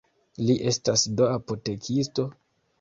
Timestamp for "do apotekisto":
1.21-2.29